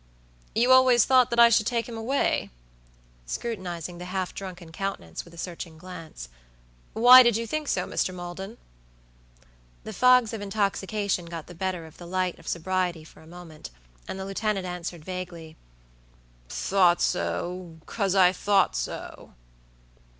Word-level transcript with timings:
"You 0.55 0.71
always 0.71 1.05
thought 1.05 1.29
that 1.29 1.39
I 1.39 1.49
should 1.49 1.67
take 1.67 1.87
him 1.87 1.95
away?" 1.95 2.49
scrutinizing 3.27 3.99
the 3.99 4.05
half 4.05 4.33
drunken 4.33 4.71
countenance 4.71 5.23
with 5.23 5.31
a 5.31 5.37
searching 5.37 5.77
glance. 5.77 6.27
"Why 6.93 7.21
did 7.21 7.37
you 7.37 7.45
think 7.45 7.67
so, 7.67 7.85
Mr. 7.85 8.11
Maldon?" 8.11 8.57
The 9.83 9.93
fogs 9.93 10.33
of 10.33 10.41
intoxication 10.41 11.25
got 11.27 11.45
the 11.45 11.53
better 11.53 11.85
of 11.85 11.97
the 11.97 12.07
light 12.07 12.39
of 12.39 12.47
sobriety 12.47 13.03
for 13.03 13.21
a 13.21 13.27
moment, 13.27 13.69
and 14.07 14.19
the 14.19 14.25
lieutenant 14.25 14.65
answered 14.65 15.05
vaguely: 15.05 15.55
"Thought 16.49 16.99
so'cause 16.99 18.15
I 18.15 18.31
thought 18.33 18.75
so." 18.75 19.33